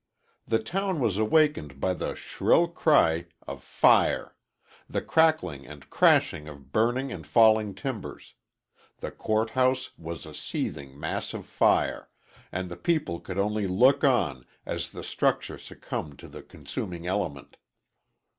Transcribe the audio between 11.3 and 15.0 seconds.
of fire, and the people could only look on as